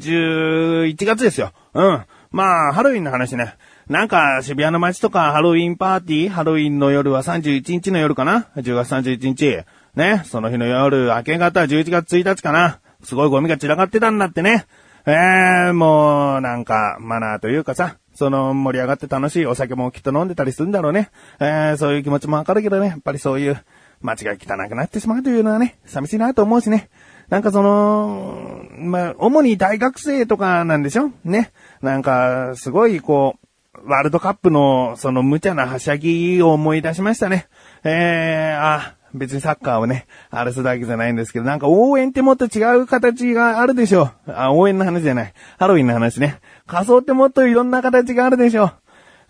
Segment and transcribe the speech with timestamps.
[0.00, 1.52] 11月ですよ。
[1.74, 2.04] うん。
[2.30, 3.56] まあ、ハロウィンの話ね。
[3.88, 9.64] なんか、渋谷の街とかハロウィンパーティー、ハロウィンの夜は31日の夜かな ?10 月31日。
[9.96, 12.80] ね、その日の夜、明け方11月1日かな？
[13.02, 14.66] すごいゴミが散らかってたんだってね。
[15.06, 21.10] えー、もう、なんか、マナーというかさ、その盛り上がって楽しいお酒もきっと飲んでたりするんだろうね。
[21.40, 23.64] えー、そういう気持ちもわかるけどね、やっぱりそういう
[24.02, 26.90] 街が汚くなってしまうというのはね、寂しいなと思うしね。
[27.30, 31.10] なんかその、まあ、主に大学生とかなんでしょ？
[31.24, 31.52] ね。
[31.80, 33.36] なんか、すごいこ
[33.74, 37.46] う、ワールドカップのその無茶なはしゃぎを思い出しましたね。
[37.84, 44.32] えー、あ、別にサッカーをね、あれするだけじゃないんですけど、なんか応援ってもっと違う形があるでしょう。
[44.32, 45.32] あ、応援の話じゃない。
[45.58, 46.40] ハロウィンの話ね。
[46.66, 48.72] 仮装ってもっといろんな形があるでしょう。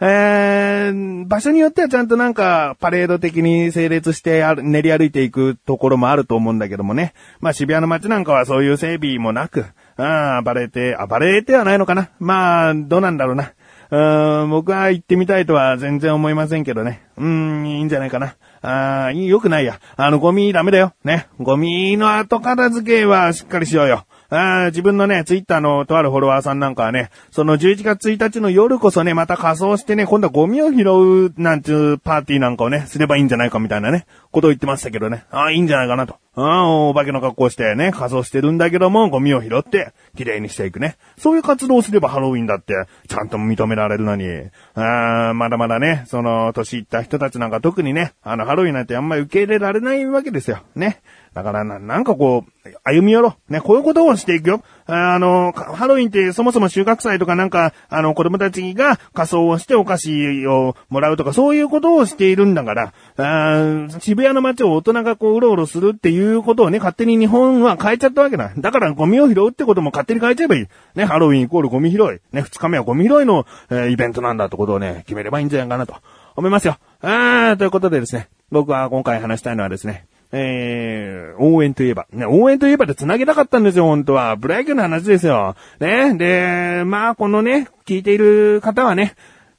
[0.02, 7.12] えー、場所によってはちゃんとなんか、パレード的に整列して練り歩いていくところもあると思うんだけどもね。
[7.40, 9.66] まあ渋谷の街なんかはそういう整備もなく、
[9.98, 12.08] ああ、暴れて、暴れてはないのかな。
[12.18, 13.52] まあ、どうなんだろうな。
[13.90, 17.02] うん、僕は行ってみたいとは全然思いませんけどね。
[17.18, 18.36] うん、いいんじゃないかな。
[18.62, 19.80] ああ、良くないや。
[19.96, 20.94] あの、ゴミダメだよ。
[21.04, 21.26] ね。
[21.40, 24.06] ゴミの後片付けはしっかりしようよ。
[24.30, 35.24] あ自分のね、ツイッターのとあるフォロワーさんなんかはね、その11月1日の夜こそね、また仮装してね、今度はゴミを拾うなんていうパーティーなんかをね、すればいいんじゃないかみたいなね、ことを言ってましたけどね。
[35.30, 36.16] ああ、いいんじゃないかなと。
[36.36, 40.96] ああ、お化けの格好してね、仮装してるんだけども、ゴミを拾って、綺麗にしていくね。
[41.18, 42.74] そういう活動をすればハロウィンだって、
[43.08, 44.28] ちゃんと認められるのに。
[44.74, 50.60] ああ、まだまだね、その、年いった人たちなんか特にね、あの、ハロウィンなんてあんまり受け入れられないわけですよ。
[50.76, 51.00] ね。
[51.34, 53.52] だからな、なんかこう、歩み寄ろう。
[53.52, 54.62] ね、こういうことをしていくよ。
[54.86, 68.52] あの、ハロウィンってそもそも収穫祭とかなんか、あの、子供たちが仮装をしてお菓子をもらうとか、そういうことをしているんだから、あ渋谷の街を大人がこう、うろうろするっていうことをね、勝手に日本は変えちゃったわけだ。
[68.58, 70.66] だからゴミを拾うってことも勝手に変えちゃえばいい。
[70.96, 72.34] ね、ハロウィンイコールゴミ拾い。
[72.34, 75.94] ね、二日目はゴミ拾いの、えー、イベントなんだってことをね、決めればいいんじゃないかなと
[76.34, 76.78] 思いますよ。
[77.02, 82.06] あー、ということでですね、僕は今回話したいのはですね、えー、応援といえば。
[82.12, 84.36] ね、応援といえばで繋げたかったんですよ、本当は。
[84.36, 85.56] ブライクの話ですよ。
[85.80, 89.14] ね、で、まあ、このね、聞いている方はね、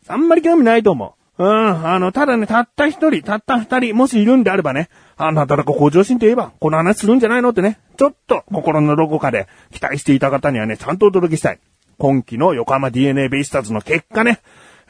[0.08, 1.44] あんまり興味ないと思う。
[1.44, 11.60] うん、あの、ただね、たった一人、たった二人、もしいるんであればね、あなたらか向上心といえば、この話するんじゃないのってね、ちょっと心のどこかで期待していた方にはね、ちゃんとお届けしたい。
[11.98, 14.42] 今季の横浜 DNA ベイスターズの結果ね、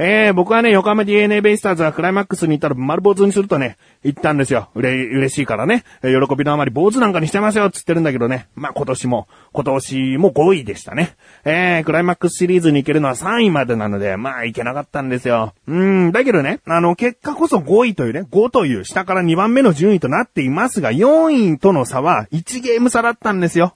[0.04, 4.72] えー、僕はね、横浜 DNA ベイスターズはクライマックスに行ったら丸坊主にするとね、言ったんですよ。
[4.74, 5.84] うれ、嬉しいからね。
[6.02, 8.48] 喜びのあまり坊主なんかにしてますよ、つってるんだけどね。
[8.56, 11.16] まあ、今年も、今年も5位でしたね。
[11.46, 15.54] えー、クライマックスシリーズに行けるのは3位までなので、まあ、行けなかったんですよ。
[15.68, 23.76] うん、だけどね、あの、結果こそ5位というね、5という下から2番目の順位となっていますが、4位との差は1ゲーム差だったんですよ。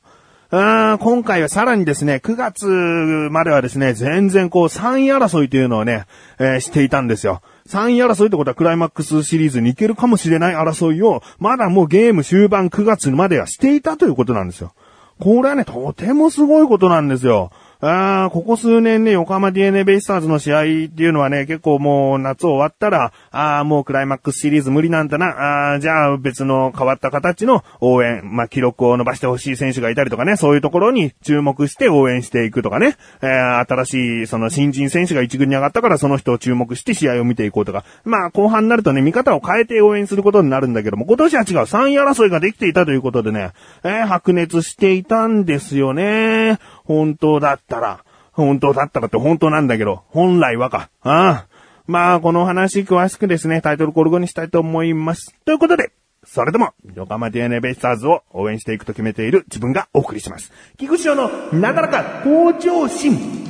[0.51, 6.05] あ今回はさらにですね、9月まではですね、全然こう3位争いというのをね、
[6.39, 7.41] えー、していたんですよ。
[7.67, 14.73] 3位争いってことはクライマックスシリーズに行けるかもしれない争いを、まだもうゲーム終盤9月まではしていたということなんですよ。
[15.19, 17.51] これはね、とてもすごいことなんですよ。
[17.87, 43.51] あここ数年ね、横浜 DNA ベイスターズの試合っていうのはね、結構もう夏終わったら、ああ、もうクライマックスシリーズ無理なんだな、あじゃあ別の変わった形の応援、まあ、記録を伸ばしてほしい選手がいたりとかね、そういうところに注目して応援していくとかね、えー、新しいその新人選手が一軍に上がったからその人を注目して試合を見ていこうとか、まあ後半になるとね、見方を変えて応援することになるんだけども、今年は違う、3位争いができていたということでね、
[43.83, 46.57] えー、白熱していたんですよね。
[46.85, 48.03] 本当だったら。
[48.31, 50.89] 本当だったらって本当なんだけど、本来はか。
[51.01, 51.47] ああ。
[51.87, 55.35] まあ、この話詳しくですね、タイトルコルゴにしたいと思います。
[55.45, 55.91] ということで、
[56.25, 60.51] それでも、横浜 DNA ベイスターズを応援していくと決めている自分がお送りします。
[60.77, 63.44] 菊池のなだらか向上心。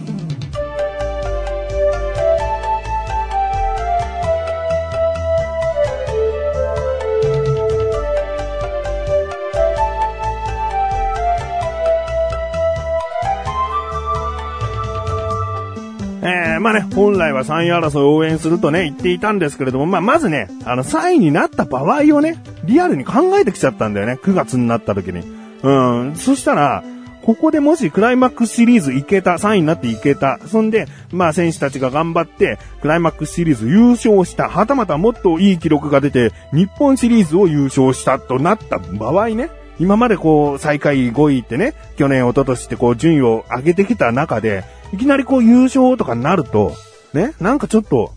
[16.66, 25.22] まあね、本来は3位争いを応援するとね、言っていたんですけれども、まあ、まずね、あの、3位になった場合をね、リアルに考えてきちゃったんだよね、9月になった時に。
[25.62, 25.72] う
[26.06, 26.84] ん、そしたら、
[27.22, 30.40] ここでもしクライマックスシリーズ行けた、3位になって行けた。
[30.48, 34.50] そんで、まあ選手たちが頑張って、クライマックスシリーズ優勝した。
[34.50, 39.52] はたまたもっといい記録が出て、日本シリーズを優勝したとなった場合ね。
[39.78, 44.64] 今までこう、最下位5位ってね、去年、一昨年ってこう、順位を上げてきた中で、
[44.96, 46.74] いきなりこう優勝とかになると、
[47.14, 48.14] ね、なんかちょっと、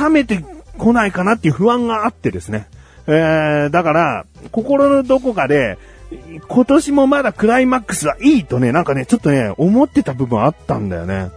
[0.00, 0.42] 冷めて
[0.78, 2.66] こないかなっていう不安があってですね。
[3.06, 5.76] えー、だから、心のどこかで、
[6.48, 11.30] 今年もまだクライマックスはいいとね、なんかね、ちょっとね、思ってた部分あったんだよね。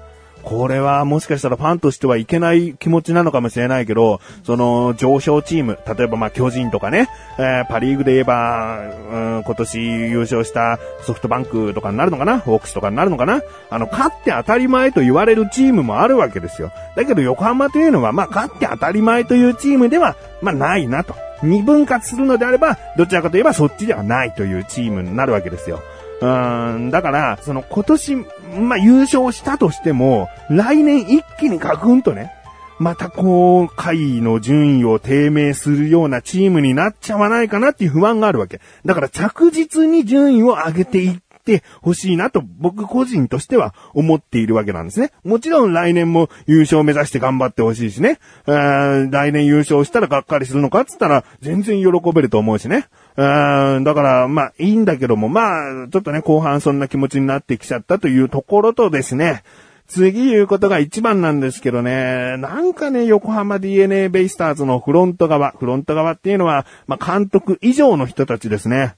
[0.46, 7.10] これはもしかしたらファンとしてはいけない気持ちなのかもしれないけど、その上昇チーム、例えばまあ巨人とかね、
[7.40, 16.72] えー、パリーグで言えば、うん、今年優勝したソフトバンクとかになるのかなホークスとかになるのかなあの、勝って当たり前と言われるチームもあるわけですよ。
[16.96, 21.16] だけど横浜というのは、まあ勝って当たり前というチームでは、まあないなと。
[21.44, 25.82] 二分割するのであれば、どちらかといえばそっちではないというチームになるわけですよ。
[26.26, 32.32] うん、だから、その今年、まあ、優勝したとしても、来年一気にガクンとね、
[32.78, 38.60] またこう、会の順位を低迷するようなチームになっちゃわないかなっていう不安があるわけ。
[38.84, 45.12] だから着実に順位を上げていってほしいなと僕個人としては思っているわけなんですね。
[45.24, 48.20] もちろん来年も優勝を目指して頑張ってほしいしね。
[48.46, 52.88] 来年優勝したらがっかりするのかって言ったら全然喜べると思うしね。
[53.18, 59.44] うん、だから、まあ、いいんだけども、まあ、ちょっとね、後半そんな気持ちになってきちゃったというところとですね、
[59.88, 68.96] 次言うことが一番なんですけどね、なんかね、横浜 DNA ベイスターズのフロント側、フロント側っていうのは、まあ、監督以上の人たちですね。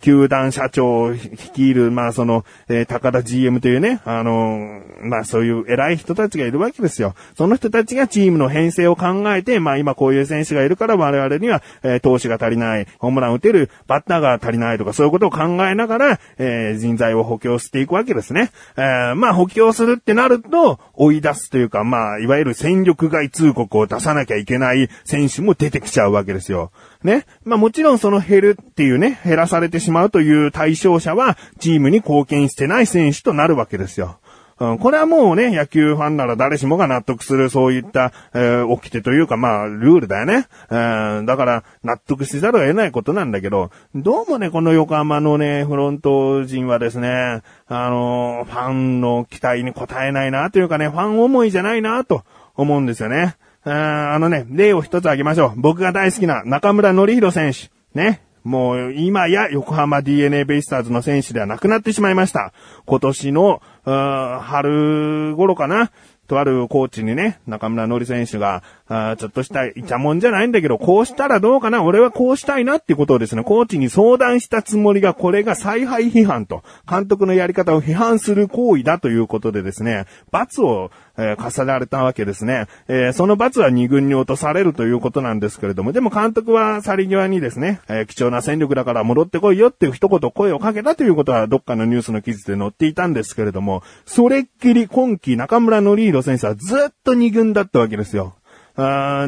[0.00, 7.14] 球団社長を率いる、まあその、えー、高田 GM というね、あのー、まあそういう偉い人たちがいるわけですよ。
[7.36, 18.50] その人たちがチームの編成を考えて、まあ今こういう選手がいるから我々には、えー、投手が足りない、ホームラン打てるバッターが足りないとかそういうことを考えながら、えー、人材を補強していくわけですね。
[18.76, 26.72] えー、まあ補強するってなると、追い出すというか、まあいわゆる戦力外通告を出さなきゃいけない選手も出てきちゃうわけですよ。
[27.02, 27.24] ね。
[27.44, 34.18] まあもちろんその減るっていうね、減らされてしまうという対象者は、チームに貢献してない選手となるわけですよ。
[34.60, 40.48] うん、これはもうね、野球ファンなら誰しもが納得する、そういった、えー、掟というか、まあ、ルールだよね。
[40.70, 52.24] えー、だから、納得しざるを得ないことなんだけど、どうもね、この横浜のね、フロント陣はですね、あのー、ファンの期待に応えないな、というかね、ファン思いじゃないな、と
[52.56, 53.36] 思うんですよね。
[53.68, 55.52] ああのね、例を一つ挙げましょう。
[55.56, 57.70] 僕が大好きな中村則弘選手。
[57.98, 58.22] ね。
[58.44, 62.52] もう今や横浜 DNA ベイスターズの選手ではなくなってしまいました。
[62.86, 65.90] 今年の、春頃かな。
[66.28, 82.66] とあるコーチにね、中村のり選手が、あちょっとしたイチャモンじゃないんだけど、こうしたらどうかな俺はこうしたいなっていうことをですね、コーチに相談したつもりが、これが采配批判と、監督のやり方を批判する行為だということでですね、罰をえー、課せられたわけですね。
[82.86, 98.37] えー、その罰は2軍に落とされるということなんですけれども、でも監督は去り際にですね、えー、貴重な戦力だから戻ってこいよっていう一言声をかけたということはどっかのニュースの記事で載っていたんですけれども、それっきり今季中村のリード選手はずっと2軍だったわけですよ。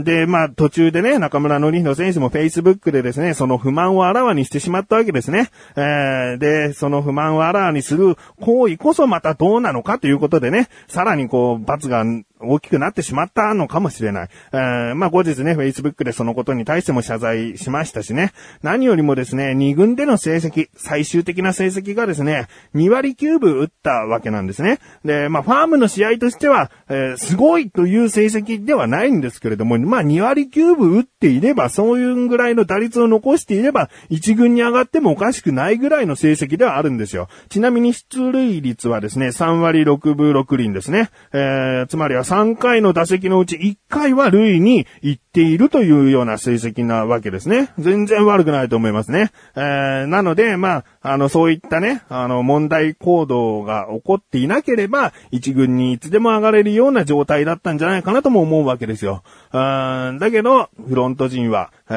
[0.05, 5.51] で、まあ、途中でね、中村のりひ選手も Facebook でですね、その不満をあらわにしてしまったわけですね。
[5.77, 12.05] えー、で、その不満をあらわにする行為こそまたどうなのかということでね、さらにこう、罰が
[12.43, 14.29] 大きくなってしまったのかもしれない。
[14.53, 18.33] えー、まあ後日ね、Facebook でそのことに対しても謝罪しましたしね。
[18.63, 24.79] 何よりもですね、2軍での成績、最終的な成績がですね、2割9分打ったわけなんですね。
[25.05, 37.29] で、まあファームの試合としては、えー、すごいという成績ではないんですけれども、まあ2割9分打っていれば、そういうぐらいの打率を残していれば、1軍に上がってもおかしくないぐらいの成績ではあるんですよ。
[37.49, 41.11] ちなみに出塁率はですね、3割6分6厘ですね。
[41.33, 47.73] えー、つまりは3回の打席のうち1回は塁に行っているというような成績なわけですね。
[47.77, 49.33] 全然悪くないと思いますね。
[49.57, 59.25] えー、なので、まあ、あの、そういったね、あの、問題行動が起こっていなければ、一軍にいつでも上がれるような状態だったんじゃないかなとも思うわけですよ。
[59.53, 59.59] う
[60.13, 61.95] んだけど、フロント陣は、え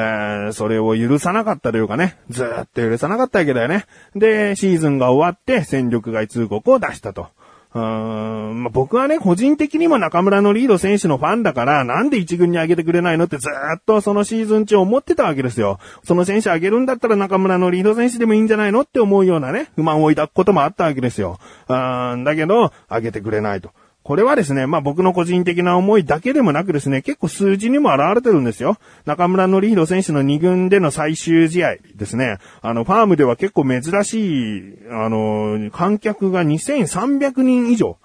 [0.48, 3.84] ー、それを許さなかったというかね、ずっと許さなかったわけだよね。
[4.16, 7.28] で、シーズンが終わって戦力外通告を出したと。
[7.74, 15.80] うん、まあ、僕はね、個人的にも中村のリード選手のファンだから、なんで一軍に上げてくれないのってずっとそのシーズン中思ってたわけですよ。
[16.04, 21.40] その選手上げるんだったら中村のリード選手でもいいんじゃないのって思うようなね、不満を抱くこともあったわけですよ。
[21.68, 23.70] うん、だけど、上げてくれないと。
[24.04, 28.76] これはですね、まあ僕の個人的な思いだけでもなくですね、結構数字にも現れてるんですよ。
[29.06, 32.36] 中村のリード選手の2軍での最終試合ですね。
[32.60, 37.96] あの、ファームでは結構珍しい、あの、観客が2300人以上、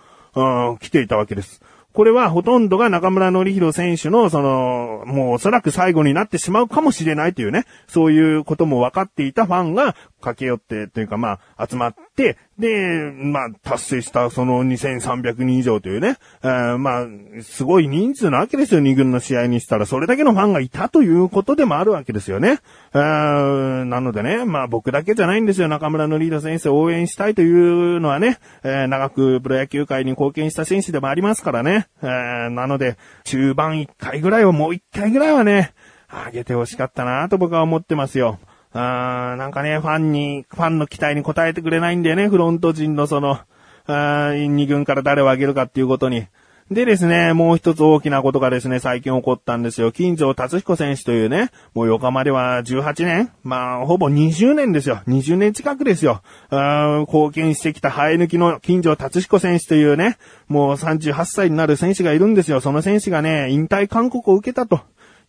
[0.80, 1.62] 来ていたわけです。
[1.92, 17.08] これはほとんどが中村則弘選手の、その、もうおそらく最後になってしまうかもしれないというね、そういうことも分かっていたファンが駆け寄ってというかまあ集まって、で、まあ達成したその2300人以上というね、えーまあ
[17.42, 19.86] すごい人数なわけですよ、2軍の試合にしたら。
[19.86, 22.60] それだけのファンがいたということでもあるわけですよね。
[22.94, 31.88] えーなのでね、まあ僕だけじゃないんですよ、中村のリード選手を応援したいというのはね、えー長くプロ野球界に貢献した選手でもありますからね。
[32.02, 35.74] えーなので、中盤1回ぐらいはもう1回ぐらいはね、
[36.10, 38.40] あげてほしかったなと僕は思ってますよ。
[38.72, 43.40] あーなんかね、ファンに、ファンの期待に応えてくれないんだよね、フロント陣のその、
[43.86, 46.28] あー二軍から誰を上げるかっていうことに。
[46.72, 49.92] でですね、もう一つ大きなことがですね、最近起こったんですよ。
[49.92, 55.02] 金城達彦選手というね、もう横浜では18年まあ、ほぼ20年ですよ。
[55.08, 56.22] 20年近くですよ。
[56.52, 62.62] あー貢献してきた生え抜きの金城達彦選手というね、もう38歳になる選手がいるんですよ。
[62.62, 64.82] その選手がね、引退勧告を受けたと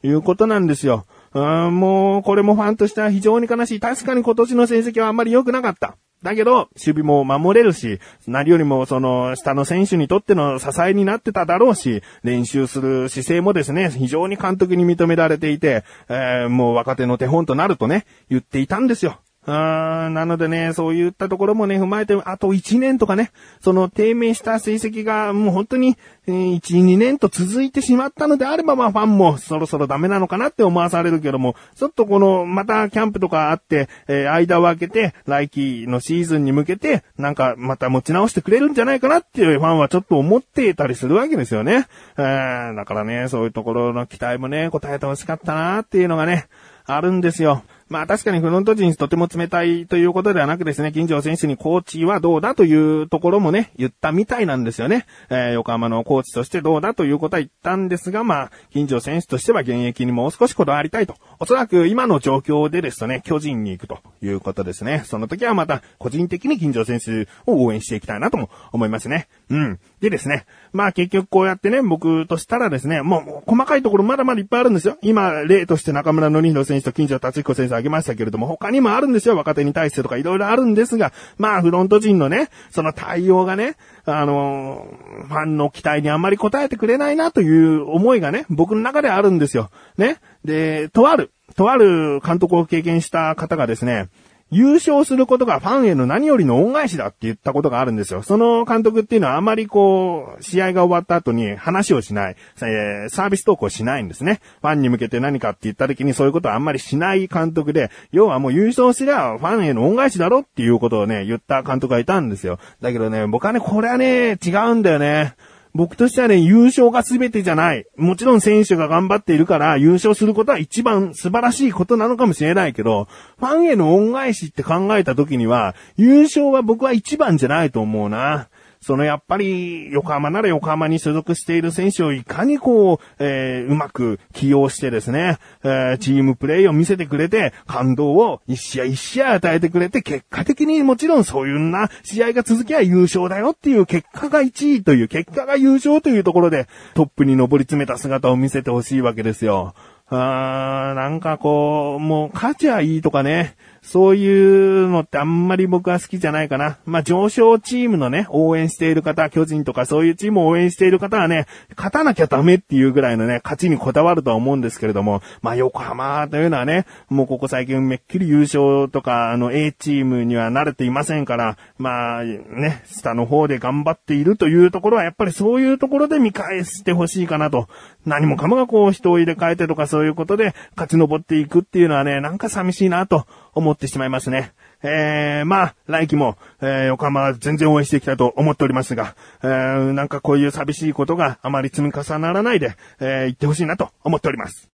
[0.03, 1.07] いうことなんですよ。
[1.33, 3.81] うん、もう、これもファンとしては非常に悲しい。
[3.81, 5.97] 確かに今年の成績はあんまり良くなかった。
[6.23, 19.21] だけど、守備も守れるし、何よりもその下の選手にとっての支えになってただろうし、練習する姿勢もですね、非常に監督に認められていて、えーもう若手の手本となるとね、言っていたんですよ。
[19.53, 41.87] あーなのでね、そういったところもね、踏まえて、あと1年とかね、その低迷した成績がもう本当に、えー1、2年と続いてしまったのであれば、まあファンもそろそろダメなのかなって思わされるけども、ちょっとこの、またキャンプとかあって、えー間を空けて、来季のシーズンに向けて、なんかまた持ち直してくれるんじゃないかなっていうファンはちょっと思っていたりするわけですよね。
[42.19, 46.47] えーだからね、そういうところの期待もね、応えてほしかったなっていうのがね、
[46.87, 47.63] あるんですよ。
[47.91, 55.07] まあ確かにフロント陣とても冷たいということではなくですね、金城選手にコーチはどうだというところもね、言ったみたいなんですよね。
[55.29, 61.17] えー横浜のコーチとしてどうだということは言ったんですが、まあ、金城選手としては現役にもう少しこだわりたいと。
[61.41, 65.03] おそらく今の状況でですとね、巨人に行くということですね。
[65.05, 69.27] その時はまた個人的に金城選手を応援していきたいなとも思いますね。
[69.51, 69.81] うん。
[70.01, 74.97] でですね、まあ結局こうやってね、僕としたらですね、もう細かいところまだまだいっぱいあるんですよ。
[75.03, 79.37] 今、例として中村のりの選手と金城達彦選手挙げましたけれども、他にもあるんですよ。
[79.37, 83.77] 若手に対してとかいろいろあるんですが、まあフロント陣のね、その対応がね、
[84.07, 89.71] あのーファンの期待にあんまり応えてくれないなという思いがね、僕の中であるんですよ。
[89.99, 90.19] ね。
[90.45, 94.09] で、とある、とある監督を経験した方がですね、
[94.51, 98.23] 優勝することがファンへの何よりの恩返しだって言ったことがあるんですよ。
[98.23, 104.41] その監督っていうのはあまりこう、試合が終わった後に話をしない、えーサービストークをしないんですね。
[104.61, 112.59] ファンに向けて何かって言った時にそういうことはあんまりしない監督で、要はもう優勝すりゃファンへの恩返しだろっていうことをね、言った監督がいたんですよ。
[112.81, 115.35] だけどね、僕はね、これはね、違うんだよね。
[115.73, 117.87] 僕としてはね、優勝が全てじゃない。
[117.97, 123.07] もちろん選手が頑張っているから優勝することは一番素晴らしいことなのかもしれないけど、
[123.39, 128.49] ファンへの恩返しって考えた時には、優勝は僕は一番じゃないと思うな。
[128.83, 149.75] そのやっぱり横浜なら横浜に所属している選手をいかにこう、えーうまく起用してですね、えーチームプレーを見せてくれて、感動を一試合一試合与えてくれて、結果的にもちろんそういうな試合が続きゃ優勝だよっていう結果が1位という結果が優勝というところでトップに上り詰めた姿を見せてほしいわけですよ。
[150.13, 153.55] あーなんかこう、もう勝ちゃいいとかね、
[153.91, 156.79] そういうのってあんまり僕は好きじゃないかな。
[156.87, 177.67] まあ上昇チームのね、応援している方、巨人とかそういうチームを応援している方はね、勝たなきゃダメっていうぐらいのね、勝ちにこだわるとは思うんですけれども、まあ横浜というのはね、もうここ最近めっきり優勝とか、あの A チームには慣れていませんから、まあね、下の方で頑張っているというところはやっぱりそういうところで見返してほしいかなと。
[178.07, 183.27] 何もかもがこう人を入れ替えてとかそういうことで勝ち上っていくっていうのはね、なんか寂しいなと
[183.61, 184.53] 思ってしまいますね。
[184.83, 194.71] えー、まあ、来季も、えー、横浜は全然応援していきたいと思っておりますが、えー、なんかこういう寂しいことがあまり積み重ならないで、えー、言ってほしいなと思っております。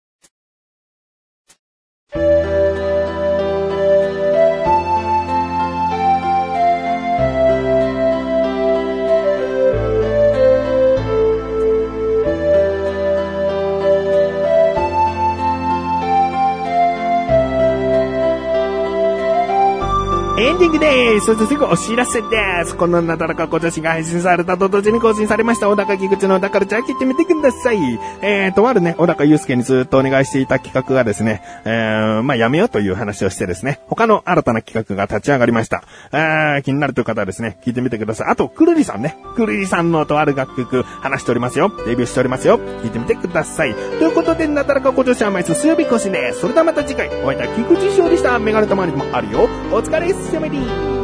[20.53, 21.27] エンディングです。
[21.27, 22.29] そしてすぐお知らせで
[22.67, 22.77] す。
[22.77, 27.79] このなだらか小女子が配信されたと同時に更新されました、小高木口の小高ルチャー聞いてみてください。
[28.21, 35.85] えー、とあるね、小高祐介にずっとお願いしていた企画がですね、えー、まあ、やめようという話をしてですね、他の新たな企画が立ち上がりました。
[36.13, 38.27] えー、気になるという方はですね、聞いてみてください。
[38.29, 41.73] あと、くるりさんね、くるりさんのとある楽曲話しておりますよ。
[41.87, 42.59] デビューしておりますよ。
[42.83, 43.75] 聞いてみてください。
[43.75, 46.41] ということで、なだらか小女子は毎週水曜日更新です。
[46.41, 48.39] それではまた次回、お会いいた菊池翔でした。
[48.39, 49.49] メガネとマリもあるよ。
[49.73, 51.02] お疲れっす、やめりー。